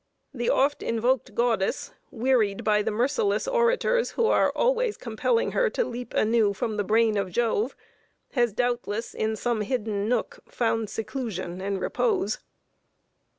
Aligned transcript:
The 0.33 0.49
oft 0.49 0.81
invoked 0.81 1.35
goddess, 1.35 1.91
wearied 2.09 2.63
by 2.63 2.81
the 2.81 2.89
merciless 2.89 3.47
orators 3.47 4.09
who 4.17 4.25
are 4.25 4.49
always 4.55 4.97
compelling 4.97 5.51
her 5.51 5.69
to 5.69 5.85
leap 5.85 6.15
anew 6.15 6.53
from 6.53 6.77
the 6.77 6.83
brain 6.83 7.17
of 7.17 7.29
Jove, 7.29 7.75
has 8.31 8.51
doubtless, 8.51 9.13
in 9.13 9.35
some 9.35 9.61
hidden 9.61 10.09
nook, 10.09 10.39
found 10.49 10.89
seclusion 10.89 11.61
and 11.61 11.79
repose. 11.79 12.39